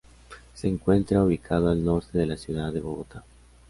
Se 0.55 0.67
encuentra 0.67 1.23
ubicado 1.23 1.69
al 1.69 1.85
norte 1.85 2.17
de 2.17 2.25
la 2.25 2.35
ciudad 2.35 2.73
de 2.73 2.79
Bogotá. 2.81 3.23